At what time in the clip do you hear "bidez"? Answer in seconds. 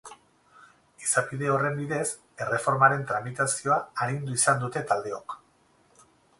1.81-2.01